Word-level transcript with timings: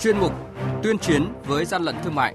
chuyên 0.00 0.18
mục 0.18 0.32
Tuyên 0.82 0.98
chiến 0.98 1.32
với 1.46 1.64
gian 1.64 1.82
lận 1.82 1.94
thương 2.04 2.14
mại. 2.14 2.34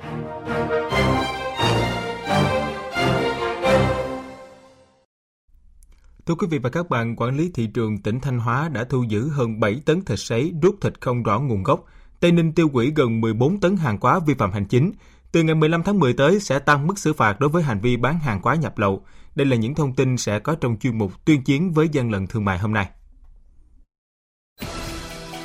Thưa 6.25 6.35
quý 6.35 6.47
vị 6.49 6.57
và 6.57 6.69
các 6.69 6.89
bạn, 6.89 7.15
quản 7.15 7.37
lý 7.37 7.51
thị 7.53 7.67
trường 7.73 7.97
tỉnh 7.97 8.19
Thanh 8.19 8.39
Hóa 8.39 8.69
đã 8.69 8.83
thu 8.83 9.03
giữ 9.03 9.29
hơn 9.29 9.59
7 9.59 9.81
tấn 9.85 10.05
thịt 10.05 10.19
sấy 10.19 10.53
rút 10.61 10.75
thịt 10.81 11.01
không 11.01 11.23
rõ 11.23 11.39
nguồn 11.39 11.63
gốc. 11.63 11.85
Tây 12.19 12.31
Ninh 12.31 12.53
tiêu 12.53 12.69
hủy 12.73 12.93
gần 12.95 13.21
14 13.21 13.59
tấn 13.59 13.77
hàng 13.77 13.97
hóa 14.01 14.19
vi 14.27 14.33
phạm 14.33 14.51
hành 14.51 14.65
chính. 14.65 14.91
Từ 15.31 15.43
ngày 15.43 15.55
15 15.55 15.83
tháng 15.83 15.99
10 15.99 16.13
tới 16.13 16.39
sẽ 16.39 16.59
tăng 16.59 16.87
mức 16.87 16.99
xử 16.99 17.13
phạt 17.13 17.39
đối 17.39 17.49
với 17.49 17.63
hành 17.63 17.79
vi 17.79 17.97
bán 17.97 18.19
hàng 18.19 18.39
hóa 18.43 18.55
nhập 18.55 18.77
lậu. 18.77 19.05
Đây 19.35 19.45
là 19.45 19.55
những 19.55 19.75
thông 19.75 19.93
tin 19.93 20.17
sẽ 20.17 20.39
có 20.39 20.55
trong 20.55 20.77
chuyên 20.79 20.97
mục 20.97 21.25
tuyên 21.25 21.43
chiến 21.43 21.71
với 21.71 21.89
gian 21.91 22.11
lận 22.11 22.27
thương 22.27 22.45
mại 22.45 22.59
hôm 22.59 22.73
nay. 22.73 22.89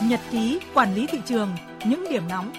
Nhật 0.02 0.20
ký 0.30 0.60
quản 0.74 0.94
lý 0.94 1.06
thị 1.06 1.18
trường, 1.26 1.48
những 1.88 2.04
điểm 2.10 2.22
nóng 2.28 2.52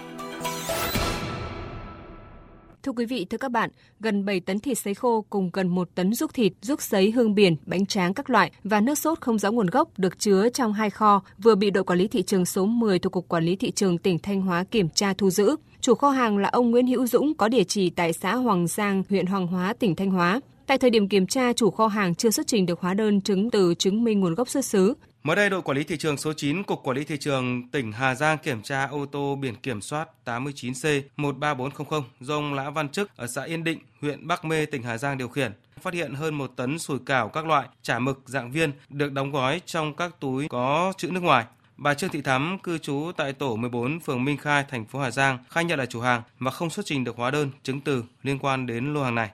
Thưa 2.84 2.92
quý 2.92 3.06
vị, 3.06 3.26
thưa 3.30 3.38
các 3.38 3.52
bạn, 3.52 3.70
gần 4.00 4.26
7 4.26 4.40
tấn 4.40 4.60
thịt 4.60 4.78
sấy 4.78 4.94
khô 4.94 5.26
cùng 5.30 5.50
gần 5.54 5.68
1 5.68 5.90
tấn 5.96 6.14
ruốc 6.14 6.34
thịt, 6.34 6.54
ruốc 6.62 6.82
sấy 6.82 7.12
hương 7.12 7.36
biển, 7.36 7.56
bánh 7.66 7.86
tráng 7.86 8.14
các 8.14 8.30
loại 8.30 8.52
và 8.64 8.82
nước 8.82 8.98
sốt 8.98 9.22
không 9.22 9.40
rõ 9.40 9.52
nguồn 9.52 9.68
gốc 9.68 9.90
được 9.98 10.20
chứa 10.20 10.50
trong 10.50 10.74
hai 10.74 10.90
kho 10.90 11.24
vừa 11.38 11.56
bị 11.56 11.70
đội 11.70 11.84
quản 11.84 12.00
lý 12.00 12.08
thị 12.08 12.22
trường 12.22 12.46
số 12.46 12.66
10 12.66 13.00
thuộc 13.00 13.14
Cục 13.14 13.28
Quản 13.28 13.44
lý 13.44 13.56
Thị 13.56 13.72
trường 13.72 13.98
tỉnh 13.98 14.20
Thanh 14.20 14.42
Hóa 14.42 14.64
kiểm 14.64 14.90
tra 14.90 15.14
thu 15.14 15.30
giữ. 15.30 15.56
Chủ 15.82 15.96
kho 15.96 16.10
hàng 16.10 16.38
là 16.38 16.50
ông 16.50 16.72
Nguyễn 16.72 16.88
Hữu 16.88 17.08
Dũng 17.08 17.34
có 17.34 17.48
địa 17.48 17.64
chỉ 17.64 17.90
tại 17.90 18.14
xã 18.14 18.36
Hoàng 18.36 18.68
Giang, 18.68 19.04
huyện 19.10 19.26
Hoàng 19.26 19.48
Hóa, 19.48 19.74
tỉnh 19.80 19.96
Thanh 19.96 20.12
Hóa. 20.12 20.42
Tại 20.68 20.78
thời 20.78 20.90
điểm 20.90 21.08
kiểm 21.08 21.28
tra, 21.28 21.54
chủ 21.54 21.72
kho 21.72 21.88
hàng 21.88 22.16
chưa 22.16 22.30
xuất 22.30 22.48
trình 22.48 22.66
được 22.66 22.80
hóa 22.80 22.94
đơn 22.94 23.22
chứng 23.22 23.52
từ 23.52 23.74
chứng 23.76 24.04
minh 24.04 24.20
nguồn 24.20 24.36
gốc 24.36 24.50
xuất 24.50 24.66
xứ. 24.66 24.94
Mới 25.24 25.36
đây, 25.36 25.50
đội 25.50 25.62
quản 25.62 25.78
lý 25.78 25.84
thị 25.84 25.98
trường 25.98 26.18
số 26.18 26.34
9, 26.34 26.64
Cục 26.64 26.84
Quản 26.84 26.98
lý 26.98 27.04
Thị 27.04 27.18
trường 27.20 27.70
tỉnh 27.72 27.92
Hà 27.92 28.16
Giang 28.16 28.38
kiểm 28.38 28.62
tra 28.62 28.86
ô 28.86 29.06
tô 29.06 29.36
biển 29.36 29.56
kiểm 29.56 29.82
soát 29.82 30.10
89C13400 30.26 32.04
do 32.20 32.36
ông 32.36 32.54
Lã 32.54 32.70
Văn 32.70 32.90
Trức 32.90 33.18
ở 33.18 33.28
xã 33.28 33.44
Yên 33.44 33.64
Định, 33.64 33.80
huyện 34.02 34.28
Bắc 34.28 34.46
Mê, 34.46 34.66
tỉnh 34.66 34.84
Hà 34.84 34.98
Giang 34.98 35.18
điều 35.18 35.28
khiển. 35.28 35.52
Phát 35.82 35.94
hiện 35.94 36.14
hơn 36.14 36.36
một 36.36 36.52
tấn 36.56 36.80
sủi 36.80 37.00
cảo 37.06 37.30
các 37.30 37.46
loại, 37.46 37.68
chả 37.82 38.00
mực 38.00 38.22
dạng 38.26 38.52
viên 38.52 38.72
được 38.90 39.12
đóng 39.12 39.32
gói 39.32 39.62
trong 39.66 39.96
các 39.96 40.12
túi 40.20 40.48
có 40.48 40.94
chữ 40.98 41.12
nước 41.12 41.24
ngoài. 41.24 41.46
Bà 41.78 41.94
Trương 41.94 42.10
Thị 42.10 42.22
Thắm, 42.22 42.58
cư 42.64 42.78
trú 42.78 43.12
tại 43.18 43.34
tổ 43.34 43.56
14 43.56 44.00
phường 44.00 44.24
Minh 44.24 44.38
Khai, 44.38 44.66
thành 44.70 44.86
phố 44.86 45.00
Hà 45.00 45.12
Giang, 45.12 45.38
khai 45.50 45.66
nhận 45.66 45.80
là 45.80 45.86
chủ 45.86 46.02
hàng 46.02 46.22
và 46.40 46.52
không 46.52 46.70
xuất 46.70 46.86
trình 46.86 47.04
được 47.04 47.18
hóa 47.18 47.32
đơn, 47.32 47.50
chứng 47.64 47.82
từ 47.82 48.04
liên 48.24 48.40
quan 48.40 48.66
đến 48.66 48.94
lô 48.94 49.04
hàng 49.04 49.16
này. 49.16 49.30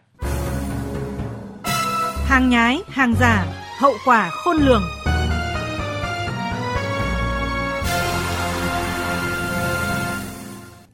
Hàng 2.25 2.49
nhái, 2.49 2.81
hàng 2.87 3.13
giả, 3.19 3.45
hậu 3.79 3.93
quả 4.05 4.29
khôn 4.29 4.57
lường. 4.57 4.83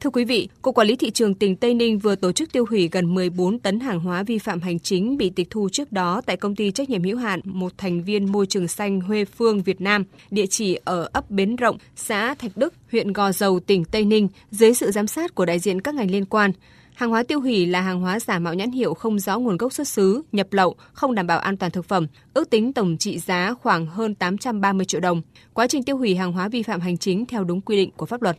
Thưa 0.04 0.10
quý 0.10 0.24
vị, 0.24 0.48
Cục 0.62 0.74
Quản 0.74 0.86
lý 0.86 0.96
Thị 0.96 1.10
trường 1.10 1.34
tỉnh 1.34 1.56
Tây 1.56 1.74
Ninh 1.74 1.98
vừa 1.98 2.14
tổ 2.14 2.32
chức 2.32 2.52
tiêu 2.52 2.64
hủy 2.70 2.88
gần 2.92 3.14
14 3.14 3.58
tấn 3.58 3.80
hàng 3.80 4.00
hóa 4.00 4.22
vi 4.22 4.38
phạm 4.38 4.60
hành 4.60 4.78
chính 4.78 5.16
bị 5.16 5.30
tịch 5.30 5.50
thu 5.50 5.68
trước 5.72 5.92
đó 5.92 6.20
tại 6.26 6.36
công 6.36 6.56
ty 6.56 6.70
trách 6.70 6.90
nhiệm 6.90 7.02
hữu 7.02 7.16
hạn 7.16 7.40
một 7.44 7.72
thành 7.78 8.02
viên 8.02 8.32
môi 8.32 8.46
trường 8.46 8.68
xanh 8.68 9.00
Huê 9.00 9.24
Phương 9.24 9.62
Việt 9.62 9.80
Nam, 9.80 10.04
địa 10.30 10.46
chỉ 10.46 10.78
ở 10.84 11.08
ấp 11.12 11.30
Bến 11.30 11.56
Rộng, 11.56 11.78
xã 11.96 12.34
Thạch 12.34 12.56
Đức, 12.56 12.74
huyện 12.92 13.12
Gò 13.12 13.32
Dầu, 13.32 13.60
tỉnh 13.60 13.84
Tây 13.84 14.04
Ninh, 14.04 14.28
dưới 14.50 14.74
sự 14.74 14.90
giám 14.90 15.06
sát 15.06 15.34
của 15.34 15.44
đại 15.44 15.58
diện 15.58 15.80
các 15.80 15.94
ngành 15.94 16.10
liên 16.10 16.24
quan. 16.24 16.52
Hàng 16.94 17.10
hóa 17.10 17.22
tiêu 17.22 17.40
hủy 17.40 17.66
là 17.66 17.80
hàng 17.80 18.00
hóa 18.00 18.20
giả 18.20 18.38
mạo 18.38 18.54
nhãn 18.54 18.70
hiệu 18.70 18.94
không 18.94 19.18
rõ 19.18 19.38
nguồn 19.38 19.56
gốc 19.56 19.72
xuất 19.72 19.88
xứ, 19.88 20.22
nhập 20.32 20.46
lậu, 20.50 20.74
không 20.92 21.14
đảm 21.14 21.26
bảo 21.26 21.38
an 21.38 21.56
toàn 21.56 21.72
thực 21.72 21.84
phẩm, 21.84 22.06
ước 22.34 22.50
tính 22.50 22.72
tổng 22.72 22.96
trị 22.98 23.18
giá 23.18 23.54
khoảng 23.54 23.86
hơn 23.86 24.14
830 24.14 24.86
triệu 24.86 25.00
đồng. 25.00 25.22
Quá 25.52 25.66
trình 25.66 25.82
tiêu 25.82 25.96
hủy 25.96 26.14
hàng 26.14 26.32
hóa 26.32 26.48
vi 26.48 26.62
phạm 26.62 26.80
hành 26.80 26.98
chính 26.98 27.26
theo 27.26 27.44
đúng 27.44 27.60
quy 27.60 27.76
định 27.76 27.90
của 27.96 28.06
pháp 28.06 28.22
luật. 28.22 28.38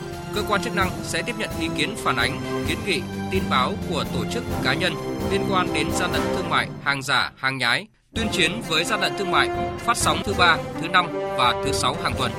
Cơ 0.35 0.43
quan 0.47 0.63
chức 0.63 0.75
năng 0.75 0.89
sẽ 1.03 1.21
tiếp 1.21 1.35
nhận 1.37 1.49
ý 1.59 1.69
kiến 1.77 1.95
phản 1.97 2.15
ánh, 2.15 2.41
kiến 2.67 2.77
nghị, 2.85 3.01
tin 3.31 3.43
báo 3.49 3.73
của 3.89 4.03
tổ 4.13 4.25
chức 4.31 4.43
cá 4.63 4.73
nhân 4.73 4.93
liên 5.31 5.41
quan 5.49 5.73
đến 5.73 5.87
gian 5.91 6.11
lận 6.11 6.21
thương 6.35 6.49
mại, 6.49 6.67
hàng 6.83 7.01
giả, 7.01 7.31
hàng 7.35 7.57
nhái, 7.57 7.87
tuyên 8.15 8.27
chiến 8.31 8.61
với 8.67 8.83
gian 8.83 9.01
lận 9.01 9.13
thương 9.17 9.31
mại, 9.31 9.49
phát 9.79 9.97
sóng 9.97 10.21
thứ 10.25 10.33
ba, 10.37 10.57
thứ 10.81 10.87
năm 10.87 11.07
và 11.13 11.61
thứ 11.65 11.71
sáu 11.71 11.95
hàng 12.03 12.13
tuần. 12.17 12.31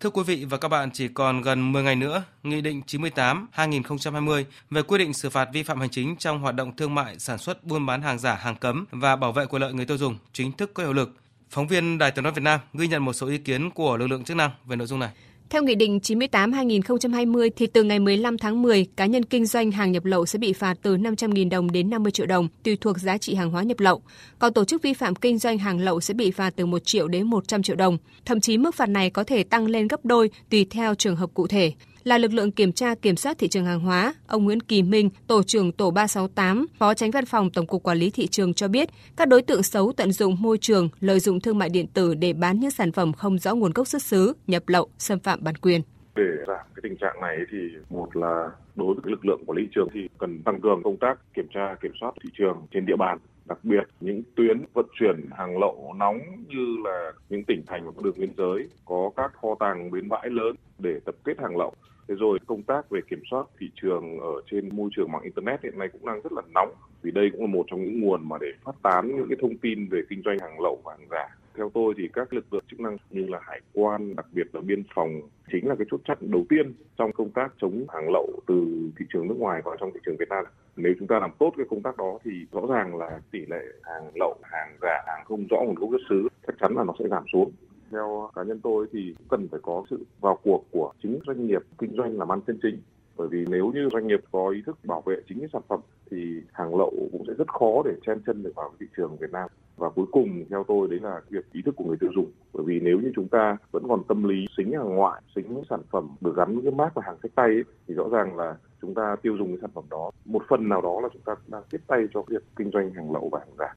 Thưa 0.00 0.10
quý 0.10 0.22
vị 0.22 0.44
và 0.50 0.58
các 0.58 0.68
bạn, 0.68 0.90
chỉ 0.92 1.08
còn 1.08 1.42
gần 1.42 1.72
10 1.72 1.82
ngày 1.82 1.96
nữa, 1.96 2.22
Nghị 2.42 2.60
định 2.60 2.82
98-2020 2.86 4.44
về 4.70 4.82
quy 4.82 4.98
định 4.98 5.14
xử 5.14 5.30
phạt 5.30 5.48
vi 5.52 5.62
phạm 5.62 5.80
hành 5.80 5.90
chính 5.90 6.16
trong 6.16 6.40
hoạt 6.40 6.54
động 6.54 6.76
thương 6.76 6.94
mại, 6.94 7.18
sản 7.18 7.38
xuất, 7.38 7.64
buôn 7.64 7.86
bán 7.86 8.02
hàng 8.02 8.18
giả, 8.18 8.34
hàng 8.34 8.56
cấm 8.56 8.84
và 8.90 9.16
bảo 9.16 9.32
vệ 9.32 9.46
quyền 9.46 9.62
lợi 9.62 9.72
người 9.72 9.86
tiêu 9.86 9.96
dùng 9.96 10.18
chính 10.32 10.52
thức 10.52 10.70
có 10.74 10.82
hiệu 10.82 10.92
lực. 10.92 11.10
Phóng 11.54 11.66
viên 11.66 11.98
Đài 11.98 12.10
tiếng 12.10 12.22
nói 12.22 12.32
Việt 12.32 12.42
Nam 12.42 12.60
ghi 12.72 12.88
nhận 12.88 13.04
một 13.04 13.12
số 13.12 13.26
ý 13.26 13.38
kiến 13.38 13.70
của 13.70 13.96
lực 13.96 14.06
lượng 14.06 14.24
chức 14.24 14.36
năng 14.36 14.50
về 14.66 14.76
nội 14.76 14.86
dung 14.86 14.98
này. 14.98 15.10
Theo 15.50 15.62
Nghị 15.62 15.74
định 15.74 15.98
98-2020 15.98 17.50
thì 17.56 17.66
từ 17.66 17.82
ngày 17.82 17.98
15 17.98 18.38
tháng 18.38 18.62
10, 18.62 18.86
cá 18.96 19.06
nhân 19.06 19.24
kinh 19.24 19.46
doanh 19.46 19.70
hàng 19.70 19.92
nhập 19.92 20.04
lậu 20.04 20.26
sẽ 20.26 20.38
bị 20.38 20.52
phạt 20.52 20.74
từ 20.82 20.96
500.000 20.96 21.50
đồng 21.50 21.72
đến 21.72 21.90
50 21.90 22.12
triệu 22.12 22.26
đồng, 22.26 22.48
tùy 22.62 22.76
thuộc 22.76 22.98
giá 22.98 23.18
trị 23.18 23.34
hàng 23.34 23.50
hóa 23.50 23.62
nhập 23.62 23.80
lậu. 23.80 24.02
Còn 24.38 24.52
tổ 24.52 24.64
chức 24.64 24.82
vi 24.82 24.94
phạm 24.94 25.14
kinh 25.14 25.38
doanh 25.38 25.58
hàng 25.58 25.80
lậu 25.80 26.00
sẽ 26.00 26.14
bị 26.14 26.30
phạt 26.30 26.50
từ 26.56 26.66
1 26.66 26.84
triệu 26.84 27.08
đến 27.08 27.26
100 27.26 27.62
triệu 27.62 27.76
đồng. 27.76 27.98
Thậm 28.24 28.40
chí 28.40 28.58
mức 28.58 28.74
phạt 28.74 28.88
này 28.88 29.10
có 29.10 29.24
thể 29.24 29.44
tăng 29.44 29.66
lên 29.66 29.88
gấp 29.88 30.04
đôi 30.04 30.30
tùy 30.50 30.66
theo 30.70 30.94
trường 30.94 31.16
hợp 31.16 31.30
cụ 31.34 31.46
thể 31.46 31.72
là 32.04 32.18
lực 32.18 32.32
lượng 32.32 32.50
kiểm 32.50 32.72
tra 32.72 32.94
kiểm 32.94 33.16
soát 33.16 33.38
thị 33.38 33.48
trường 33.48 33.64
hàng 33.64 33.80
hóa, 33.80 34.14
ông 34.26 34.44
Nguyễn 34.44 34.60
Kỳ 34.60 34.82
Minh, 34.82 35.10
tổ 35.26 35.42
trưởng 35.42 35.72
tổ 35.72 35.90
368, 35.90 36.66
phó 36.78 36.94
tránh 36.94 37.10
văn 37.10 37.26
phòng 37.26 37.50
Tổng 37.50 37.66
cục 37.66 37.82
Quản 37.82 37.98
lý 37.98 38.10
thị 38.10 38.26
trường 38.26 38.54
cho 38.54 38.68
biết, 38.68 38.88
các 39.16 39.28
đối 39.28 39.42
tượng 39.42 39.62
xấu 39.62 39.92
tận 39.96 40.12
dụng 40.12 40.36
môi 40.42 40.58
trường, 40.58 40.88
lợi 41.00 41.20
dụng 41.20 41.40
thương 41.40 41.58
mại 41.58 41.68
điện 41.68 41.86
tử 41.86 42.14
để 42.14 42.32
bán 42.32 42.60
những 42.60 42.70
sản 42.70 42.92
phẩm 42.92 43.12
không 43.12 43.38
rõ 43.38 43.54
nguồn 43.54 43.72
gốc 43.72 43.86
xuất 43.86 44.02
xứ, 44.02 44.32
nhập 44.46 44.62
lậu, 44.66 44.88
xâm 44.98 45.18
phạm 45.18 45.44
bản 45.44 45.56
quyền. 45.56 45.80
Để 46.16 46.22
giảm 46.46 46.66
cái 46.74 46.80
tình 46.82 46.96
trạng 46.96 47.20
này 47.20 47.36
thì 47.50 47.58
một 47.90 48.16
là 48.16 48.50
đối 48.76 48.94
với 48.94 49.10
lực 49.10 49.24
lượng 49.24 49.44
quản 49.46 49.56
lý 49.56 49.62
thị 49.62 49.70
trường 49.74 49.88
thì 49.94 50.00
cần 50.18 50.42
tăng 50.42 50.60
cường 50.60 50.82
công 50.84 50.96
tác 50.96 51.14
kiểm 51.34 51.46
tra 51.54 51.74
kiểm 51.82 51.92
soát 52.00 52.12
thị 52.22 52.30
trường 52.38 52.66
trên 52.72 52.86
địa 52.86 52.96
bàn 52.98 53.18
đặc 53.46 53.58
biệt, 53.62 53.84
những 54.00 54.22
tuyến 54.36 54.64
vận 54.74 54.86
chuyển 54.92 55.26
hàng 55.32 55.58
lậu 55.58 55.94
nóng 55.96 56.18
như 56.48 56.76
là 56.84 57.12
những 57.28 57.44
tỉnh 57.44 57.62
thành 57.66 57.84
và 57.84 57.92
các 57.96 58.04
đường 58.04 58.14
biên 58.18 58.32
giới 58.36 58.68
có 58.84 59.10
các 59.16 59.32
kho 59.42 59.48
tàng 59.60 59.90
bến 59.90 60.08
bãi 60.08 60.30
lớn 60.30 60.56
để 60.78 61.00
tập 61.04 61.14
kết 61.24 61.40
hàng 61.40 61.56
lậu 61.56 61.74
Thế 62.08 62.14
rồi 62.14 62.38
công 62.46 62.62
tác 62.62 62.90
về 62.90 63.00
kiểm 63.10 63.22
soát 63.30 63.46
thị 63.58 63.70
trường 63.82 64.20
ở 64.20 64.42
trên 64.50 64.76
môi 64.76 64.90
trường 64.96 65.12
mạng 65.12 65.22
internet 65.22 65.62
hiện 65.62 65.78
nay 65.78 65.88
cũng 65.92 66.06
đang 66.06 66.20
rất 66.22 66.32
là 66.32 66.42
nóng 66.54 66.74
vì 67.02 67.10
đây 67.10 67.30
cũng 67.32 67.40
là 67.40 67.46
một 67.46 67.64
trong 67.70 67.84
những 67.84 68.00
nguồn 68.00 68.28
mà 68.28 68.36
để 68.40 68.46
phát 68.64 68.74
tán 68.82 69.16
những 69.16 69.26
cái 69.28 69.38
thông 69.40 69.56
tin 69.56 69.88
về 69.88 70.02
kinh 70.08 70.22
doanh 70.24 70.38
hàng 70.38 70.60
lậu 70.60 70.80
và 70.84 70.96
hàng 70.98 71.08
giả. 71.10 71.36
Theo 71.56 71.70
tôi 71.74 71.94
thì 71.96 72.08
các 72.12 72.32
lực 72.32 72.52
lượng 72.52 72.64
chức 72.70 72.80
năng 72.80 72.96
như 73.10 73.26
là 73.26 73.38
hải 73.42 73.60
quan, 73.72 74.16
đặc 74.16 74.26
biệt 74.32 74.54
là 74.54 74.60
biên 74.60 74.82
phòng 74.94 75.20
chính 75.52 75.68
là 75.68 75.74
cái 75.74 75.86
chốt 75.90 76.00
chặn 76.04 76.18
đầu 76.20 76.44
tiên 76.48 76.74
trong 76.98 77.12
công 77.12 77.30
tác 77.30 77.54
chống 77.60 77.84
hàng 77.88 78.08
lậu 78.12 78.40
từ 78.46 78.66
thị 78.98 79.06
trường 79.12 79.28
nước 79.28 79.38
ngoài 79.38 79.62
vào 79.64 79.76
trong 79.80 79.92
thị 79.92 80.00
trường 80.06 80.16
Việt 80.16 80.28
Nam. 80.28 80.44
Nếu 80.76 80.94
chúng 80.98 81.08
ta 81.08 81.18
làm 81.18 81.30
tốt 81.38 81.52
cái 81.56 81.66
công 81.70 81.82
tác 81.82 81.96
đó 81.96 82.18
thì 82.24 82.30
rõ 82.52 82.60
ràng 82.68 82.96
là 82.96 83.20
tỷ 83.30 83.46
lệ 83.46 83.64
hàng 83.82 84.10
lậu, 84.14 84.36
hàng 84.42 84.76
giả, 84.82 85.02
hàng 85.06 85.24
không 85.24 85.46
rõ 85.50 85.56
nguồn 85.56 85.74
gốc 85.74 85.90
xuất 85.90 86.06
xứ 86.08 86.28
chắc 86.46 86.56
chắn 86.60 86.76
là 86.76 86.84
nó 86.84 86.94
sẽ 86.98 87.08
giảm 87.08 87.24
xuống. 87.32 87.52
Theo 87.90 88.30
cá 88.34 88.42
nhân 88.42 88.60
tôi 88.62 88.86
thì 88.92 89.14
cần 89.28 89.48
phải 89.48 89.60
có 89.62 89.84
sự 89.90 90.04
vào 90.20 90.38
cuộc 90.42 90.64
của 90.70 90.92
chính 91.02 91.18
doanh 91.26 91.46
nghiệp 91.46 91.62
kinh 91.78 91.96
doanh 91.96 92.18
làm 92.18 92.32
ăn 92.32 92.40
chân 92.46 92.58
chính. 92.62 92.78
Bởi 93.16 93.28
vì 93.28 93.44
nếu 93.48 93.72
như 93.74 93.88
doanh 93.92 94.06
nghiệp 94.06 94.20
có 94.32 94.48
ý 94.48 94.62
thức 94.66 94.78
bảo 94.84 95.00
vệ 95.00 95.16
chính 95.28 95.38
cái 95.38 95.48
sản 95.52 95.62
phẩm 95.68 95.80
thì 96.10 96.40
hàng 96.52 96.76
lậu 96.76 96.92
cũng 97.12 97.24
sẽ 97.26 97.32
rất 97.38 97.48
khó 97.48 97.82
để 97.84 97.92
chen 98.06 98.20
chân 98.26 98.42
được 98.42 98.52
vào 98.54 98.72
thị 98.80 98.86
trường 98.96 99.16
Việt 99.16 99.30
Nam 99.32 99.50
và 99.76 99.88
cuối 99.88 100.06
cùng 100.12 100.44
theo 100.50 100.64
tôi 100.68 100.88
đấy 100.88 101.00
là 101.02 101.20
việc 101.30 101.52
ý 101.52 101.62
thức 101.62 101.76
của 101.76 101.84
người 101.84 101.96
tiêu 102.00 102.10
dùng 102.14 102.30
bởi 102.52 102.64
vì 102.66 102.80
nếu 102.80 103.00
như 103.00 103.12
chúng 103.16 103.28
ta 103.28 103.56
vẫn 103.70 103.82
còn 103.88 104.04
tâm 104.08 104.24
lý 104.24 104.46
xính 104.56 104.72
hàng 104.72 104.96
ngoại 104.96 105.22
xính 105.34 105.62
sản 105.70 105.80
phẩm 105.90 106.08
được 106.20 106.36
gắn 106.36 106.54
với 106.54 106.62
cái 106.62 106.72
mác 106.72 106.94
và 106.94 107.02
hàng 107.06 107.16
sách 107.22 107.32
tay 107.34 107.46
ấy, 107.46 107.64
thì 107.88 107.94
rõ 107.94 108.08
ràng 108.12 108.36
là 108.36 108.56
chúng 108.82 108.94
ta 108.94 109.16
tiêu 109.22 109.36
dùng 109.38 109.48
cái 109.48 109.58
sản 109.60 109.70
phẩm 109.74 109.84
đó 109.90 110.10
một 110.24 110.42
phần 110.48 110.68
nào 110.68 110.80
đó 110.80 111.00
là 111.02 111.08
chúng 111.12 111.22
ta 111.22 111.34
đang 111.46 111.62
tiếp 111.70 111.80
tay 111.86 112.00
cho 112.14 112.22
việc 112.28 112.42
kinh 112.56 112.70
doanh 112.70 112.90
hàng 112.94 113.12
lậu 113.12 113.28
và 113.32 113.38
hàng 113.38 113.56
giả. 113.58 113.74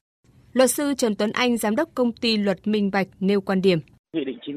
Luật 0.52 0.70
sư 0.70 0.94
Trần 0.94 1.14
Tuấn 1.14 1.30
Anh, 1.32 1.56
giám 1.56 1.76
đốc 1.76 1.88
công 1.94 2.12
ty 2.12 2.36
luật 2.36 2.58
Minh 2.66 2.90
Bạch 2.90 3.08
nêu 3.20 3.40
quan 3.40 3.62
điểm 3.62 3.78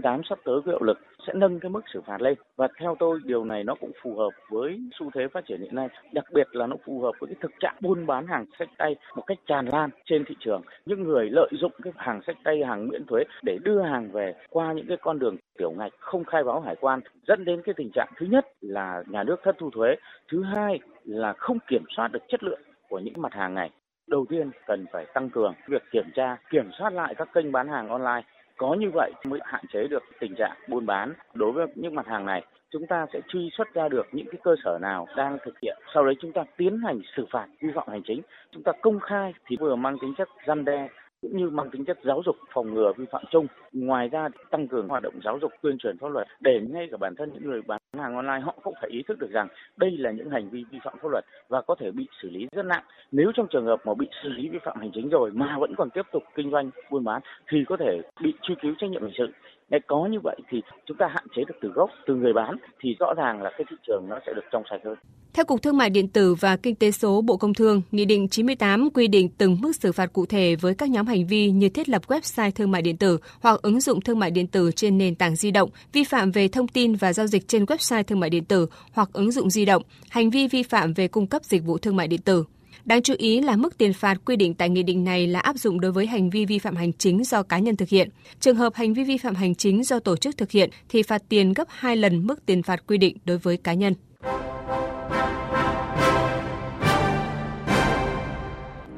98 0.02 0.22
sắp 0.30 0.40
tới 0.46 0.62
có 0.66 0.72
hiệu 0.72 0.84
lực 0.84 1.00
sẽ 1.28 1.34
nâng 1.34 1.60
cái 1.60 1.70
mức 1.70 1.82
xử 1.94 2.02
phạt 2.02 2.22
lên. 2.22 2.34
Và 2.56 2.68
theo 2.80 2.96
tôi, 3.00 3.20
điều 3.24 3.46
này 3.46 3.64
nó 3.64 3.76
cũng 3.76 3.92
phù 4.04 4.16
hợp 4.16 4.30
với 4.50 4.80
xu 5.00 5.10
thế 5.14 5.28
phát 5.28 5.46
triển 5.48 5.62
hiện 5.62 5.76
nay. 5.76 5.88
Đặc 6.12 6.26
biệt 6.34 6.48
là 6.52 6.68
nó 6.68 6.76
phù 6.86 7.02
hợp 7.02 7.12
với 7.20 7.28
cái 7.28 7.36
thực 7.42 7.52
trạng 7.60 7.76
buôn 7.82 8.06
bán 8.06 8.28
hàng 8.28 8.46
sách 8.60 8.70
tay 8.78 8.96
một 9.16 9.24
cách 9.28 9.38
tràn 9.48 9.66
lan 9.66 9.90
trên 10.06 10.26
thị 10.26 10.36
trường. 10.40 10.62
Những 10.86 11.04
người 11.04 11.30
lợi 11.30 11.50
dụng 11.52 11.72
cái 11.84 11.94
hàng 11.96 12.22
sách 12.28 12.38
tay, 12.44 12.64
hàng 12.64 12.88
miễn 12.88 13.06
thuế 13.06 13.24
để 13.44 13.58
đưa 13.64 13.82
hàng 13.82 14.12
về 14.12 14.34
qua 14.50 14.74
những 14.74 14.88
cái 14.88 14.98
con 14.98 15.20
đường 15.20 15.36
tiểu 15.58 15.72
ngạch, 15.72 15.94
không 16.00 16.24
khai 16.24 16.44
báo 16.44 16.62
hải 16.62 16.76
quan, 16.76 17.00
dẫn 17.28 17.46
đến 17.46 17.62
cái 17.66 17.74
tình 17.78 17.92
trạng 17.94 18.10
thứ 18.18 18.26
nhất 18.26 18.46
là 18.62 19.04
nhà 19.08 19.24
nước 19.24 19.40
thất 19.44 19.56
thu 19.58 19.70
thuế, 19.70 19.96
thứ 20.32 20.44
hai 20.44 20.80
là 21.04 21.34
không 21.34 21.58
kiểm 21.68 21.84
soát 21.96 22.08
được 22.12 22.24
chất 22.28 22.44
lượng 22.44 22.62
của 22.90 23.00
những 23.00 23.14
mặt 23.18 23.34
hàng 23.34 23.56
này. 23.56 23.70
Đầu 24.08 24.26
tiên 24.30 24.52
cần 24.66 24.86
phải 24.92 25.06
tăng 25.14 25.30
cường 25.30 25.54
việc 25.68 25.84
kiểm 25.92 26.06
tra, 26.16 26.38
kiểm 26.50 26.70
soát 26.80 26.94
lại 26.94 27.16
các 27.18 27.34
kênh 27.34 27.52
bán 27.52 27.68
hàng 27.68 27.90
online 27.90 28.22
có 28.58 28.74
như 28.74 28.90
vậy 28.94 29.12
mới 29.26 29.40
hạn 29.44 29.64
chế 29.74 29.88
được 29.88 30.04
tình 30.20 30.36
trạng 30.36 30.58
buôn 30.68 30.86
bán. 30.86 31.14
Đối 31.34 31.52
với 31.52 31.68
những 31.76 31.96
mặt 31.96 32.08
hàng 32.08 32.26
này, 32.26 32.46
chúng 32.72 32.88
ta 32.88 33.06
sẽ 33.14 33.20
truy 33.28 33.50
xuất 33.58 33.74
ra 33.74 33.90
được 33.90 34.08
những 34.12 34.28
cái 34.32 34.40
cơ 34.44 34.56
sở 34.64 34.78
nào 34.82 35.08
đang 35.16 35.38
thực 35.46 35.60
hiện. 35.60 35.78
Sau 35.94 36.06
đấy 36.06 36.16
chúng 36.20 36.32
ta 36.32 36.44
tiến 36.58 36.78
hành 36.78 37.02
xử 37.16 37.26
phạt 37.32 37.48
vi 37.62 37.70
phạm 37.76 37.88
hành 37.88 38.02
chính. 38.04 38.22
Chúng 38.52 38.64
ta 38.64 38.72
công 38.82 39.00
khai 39.00 39.34
thì 39.48 39.58
vừa 39.60 39.76
mang 39.76 39.98
tính 40.02 40.14
chất 40.18 40.30
răn 40.48 40.66
đe, 40.66 40.90
cũng 41.22 41.38
như 41.38 41.50
mang 41.50 41.70
tính 41.70 41.86
chất 41.86 41.98
giáo 42.04 42.22
dục, 42.26 42.36
phòng 42.54 42.74
ngừa 42.74 42.94
vi 42.98 43.06
phạm 43.12 43.24
chung. 43.32 43.48
Ngoài 43.72 44.10
ra 44.10 44.30
tăng 44.50 44.68
cường 44.68 44.88
hoạt 44.88 45.04
động 45.04 45.20
giáo 45.24 45.40
dục, 45.42 45.52
tuyên 45.62 45.78
truyền 45.78 45.98
pháp 45.98 46.08
luật 46.08 46.28
để 46.40 46.62
ngay 46.70 46.88
cả 46.92 46.98
bản 46.98 47.16
thân 47.16 47.32
những 47.34 47.50
người 47.50 47.62
bán 47.62 47.81
hàng 48.00 48.16
online, 48.16 48.40
họ 48.40 48.56
cũng 48.64 48.74
phải 48.82 48.90
ý 48.90 49.04
thức 49.08 49.20
được 49.20 49.32
rằng 49.32 49.48
đây 49.78 49.92
là 49.98 50.12
những 50.12 50.30
hành 50.30 50.50
vi 50.50 50.64
vi 50.72 50.80
phạm 50.84 50.94
pháp 51.02 51.10
luật 51.12 51.26
và 51.50 51.62
có 51.62 51.76
thể 51.80 51.92
bị 51.92 52.08
xử 52.22 52.30
lý 52.30 52.48
rất 52.52 52.66
nặng. 52.66 52.84
Nếu 53.12 53.32
trong 53.36 53.48
trường 53.50 53.66
hợp 53.66 53.86
mà 53.86 53.94
bị 53.94 54.08
xử 54.24 54.30
lý 54.30 54.50
vi 54.50 54.60
phạm 54.64 54.80
hành 54.80 54.92
chính 54.94 55.10
rồi 55.10 55.32
mà 55.32 55.58
vẫn 55.60 55.76
còn 55.78 55.90
tiếp 55.90 56.06
tục 56.12 56.24
kinh 56.36 56.52
doanh 56.52 56.70
buôn 56.90 57.04
bán 57.04 57.22
thì 57.48 57.64
có 57.68 57.78
thể 57.78 58.02
bị 58.22 58.34
truy 58.42 58.56
cứu 58.62 58.74
trách 58.78 58.90
nhiệm 58.90 59.02
hình 59.02 59.14
sự. 59.18 59.28
Nếu 59.72 59.80
có 59.88 60.08
như 60.12 60.20
vậy 60.24 60.38
thì 60.50 60.62
chúng 60.86 60.98
ta 60.98 61.08
hạn 61.08 61.26
chế 61.36 61.44
được 61.48 61.56
từ 61.62 61.70
gốc, 61.70 61.90
từ 62.08 62.16
người 62.16 62.34
bán 62.34 62.58
thì 62.82 62.90
rõ 63.00 63.14
ràng 63.18 63.42
là 63.42 63.50
cái 63.58 63.66
thị 63.70 63.76
trường 63.88 64.06
nó 64.10 64.20
sẽ 64.26 64.34
được 64.36 64.42
trong 64.52 64.64
sạch 64.70 64.80
hơn. 64.86 64.96
Theo 65.34 65.46
Cục 65.46 65.62
Thương 65.62 65.78
mại 65.78 65.90
Điện 65.90 66.08
tử 66.08 66.36
và 66.36 66.58
Kinh 66.58 66.76
tế 66.76 66.92
số 66.92 67.22
Bộ 67.22 67.38
Công 67.38 67.54
Thương, 67.54 67.82
Nghị 67.92 68.06
định 68.06 68.28
98 68.30 68.90
quy 68.94 69.08
định 69.08 69.30
từng 69.38 69.58
mức 69.62 69.76
xử 69.76 69.92
phạt 69.92 70.14
cụ 70.14 70.26
thể 70.26 70.56
với 70.56 70.76
các 70.76 70.90
nhóm 70.90 71.08
hành 71.08 71.28
vi 71.28 71.52
như 71.52 71.70
thiết 71.70 71.90
lập 71.90 72.02
website 72.08 72.52
thương 72.52 72.72
mại 72.72 72.82
điện 72.82 72.98
tử 72.98 73.18
hoặc 73.42 73.62
ứng 73.62 73.82
dụng 73.82 74.02
thương 74.02 74.20
mại 74.20 74.32
điện 74.32 74.48
tử 74.48 74.72
trên 74.76 74.98
nền 74.98 75.16
tảng 75.16 75.36
di 75.36 75.52
động, 75.52 75.70
vi 75.94 76.04
phạm 76.04 76.32
về 76.32 76.48
thông 76.48 76.68
tin 76.68 76.96
và 76.96 77.14
giao 77.14 77.28
dịch 77.28 77.48
trên 77.48 77.66
website 77.66 78.04
thương 78.04 78.20
mại 78.20 78.30
điện 78.30 78.46
tử 78.46 78.68
hoặc 78.94 79.10
ứng 79.14 79.32
dụng 79.32 79.50
di 79.50 79.66
động, 79.66 79.84
hành 80.10 80.30
vi 80.30 80.48
vi 80.48 80.64
phạm 80.64 80.94
về 80.94 81.08
cung 81.08 81.28
cấp 81.28 81.44
dịch 81.44 81.64
vụ 81.66 81.78
thương 81.78 81.96
mại 81.96 82.08
điện 82.08 82.22
tử. 82.22 82.44
Đáng 82.86 83.02
chú 83.02 83.14
ý 83.18 83.42
là 83.42 83.56
mức 83.56 83.78
tiền 83.78 83.94
phạt 83.94 84.18
quy 84.26 84.36
định 84.36 84.54
tại 84.54 84.70
nghị 84.70 84.84
định 84.84 85.04
này 85.04 85.28
là 85.28 85.40
áp 85.40 85.56
dụng 85.58 85.80
đối 85.80 85.92
với 85.92 86.08
hành 86.08 86.30
vi 86.30 86.46
vi 86.46 86.60
phạm 86.60 86.76
hành 86.76 86.94
chính 86.94 87.24
do 87.24 87.44
cá 87.44 87.60
nhân 87.60 87.76
thực 87.76 87.90
hiện. 87.90 88.10
Trường 88.40 88.56
hợp 88.56 88.76
hành 88.76 88.94
vi 88.94 89.04
vi 89.04 89.18
phạm 89.18 89.36
hành 89.36 89.56
chính 89.56 89.84
do 89.84 90.00
tổ 90.00 90.18
chức 90.18 90.38
thực 90.38 90.52
hiện 90.52 90.70
thì 90.90 91.04
phạt 91.04 91.22
tiền 91.30 91.54
gấp 91.54 91.68
2 91.68 91.96
lần 91.96 92.28
mức 92.28 92.46
tiền 92.46 92.64
phạt 92.64 92.88
quy 92.88 92.98
định 92.98 93.18
đối 93.26 93.38
với 93.38 93.58
cá 93.58 93.74
nhân. 93.74 93.94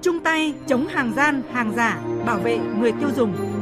Chung 0.01 0.19
tay 0.23 0.53
chống 0.67 0.87
hàng 0.87 1.13
gian, 1.15 1.41
hàng 1.51 1.73
giả, 1.75 2.01
bảo 2.25 2.39
vệ 2.39 2.57
người 2.79 2.91
tiêu 2.91 3.09
dùng. 3.15 3.52